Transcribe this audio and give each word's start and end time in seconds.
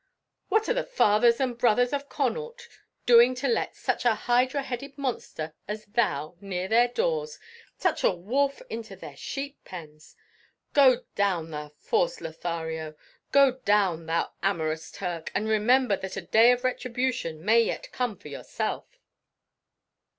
What 0.49 0.67
are 0.67 0.73
the 0.73 0.83
fathers 0.83 1.39
and 1.39 1.55
brothers 1.55 1.93
of 1.93 2.09
Connaught 2.09 2.67
doing 3.05 3.35
to 3.35 3.47
let 3.47 3.75
such 3.75 4.03
a 4.03 4.15
hydra 4.15 4.63
headed 4.63 4.97
monster 4.97 5.53
as 5.67 5.85
thou 5.85 6.35
near 6.41 6.67
their 6.67 6.87
doors 6.87 7.37
such 7.77 8.03
a 8.03 8.09
wolf 8.09 8.63
into 8.67 8.95
their 8.95 9.15
sheep 9.15 9.59
pens? 9.63 10.15
Go 10.73 11.03
down, 11.13 11.51
thou 11.51 11.69
false 11.77 12.19
Lothario. 12.19 12.95
Go 13.31 13.51
down, 13.59 14.07
thou 14.07 14.31
amorous 14.41 14.89
Turk, 14.91 15.31
and 15.35 15.47
remember 15.47 15.95
that 15.95 16.17
a 16.17 16.21
day 16.21 16.51
of 16.51 16.63
retribution 16.63 17.45
may 17.45 17.61
yet 17.61 17.91
come 17.91 18.17
for 18.17 18.29
yourself." 18.29 18.97